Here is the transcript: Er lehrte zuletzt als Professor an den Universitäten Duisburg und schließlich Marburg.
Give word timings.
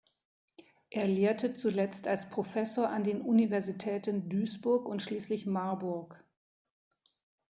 Er 0.89 1.05
lehrte 1.05 1.53
zuletzt 1.53 2.07
als 2.07 2.27
Professor 2.27 2.89
an 2.89 3.03
den 3.03 3.21
Universitäten 3.21 4.29
Duisburg 4.29 4.87
und 4.87 5.03
schließlich 5.03 5.45
Marburg. 5.45 6.23